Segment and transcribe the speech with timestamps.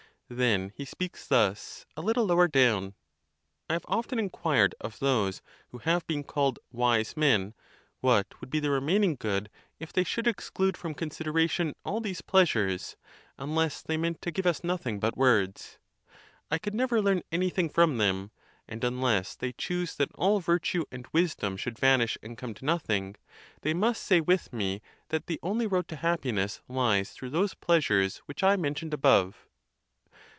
[0.33, 2.93] Then he speaks thus, a little lower down:
[3.69, 7.53] "I have often inquired of those who have been called wise men
[7.99, 12.95] what would be the remaining good if they should exclude from consideration all these pleasures,
[13.37, 15.79] unless they meant to give us nothing but words.
[16.49, 18.31] I could never learn any thing from them;
[18.69, 23.17] and unless they choose that all virtue and wisdom should vanish and come to nothing,
[23.63, 28.19] they must say with me that the only road to happiness lies through those pleasures
[28.27, 29.45] which I mentioned above."